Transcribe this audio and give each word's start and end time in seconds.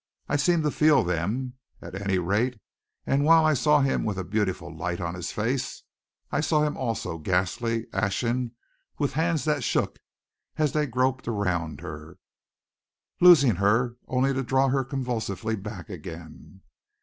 I 0.27 0.35
seemed 0.35 0.63
to 0.63 0.71
feel 0.71 1.03
them, 1.03 1.57
at 1.79 1.93
any 1.93 2.17
rate, 2.17 2.59
and 3.05 3.23
while 3.23 3.45
I 3.45 3.53
saw 3.53 3.81
him 3.81 4.03
with 4.03 4.17
a 4.17 4.23
beautiful 4.23 4.75
light 4.75 4.99
on 4.99 5.13
his 5.13 5.31
face, 5.31 5.83
I 6.31 6.41
saw 6.41 6.63
him 6.63 6.75
also 6.75 7.19
ghastly, 7.19 7.85
ashen, 7.93 8.55
with 8.97 9.13
hands 9.13 9.43
that 9.45 9.63
shook 9.63 9.99
as 10.57 10.71
they 10.71 10.87
groped 10.87 11.27
around 11.27 11.81
her, 11.81 12.17
loosing 13.19 13.57
her, 13.57 13.97
only 14.07 14.33
to 14.33 14.41
draw 14.41 14.69
her 14.69 14.83
convulsively 14.83 15.55
back 15.55 15.87
again. 15.87 16.61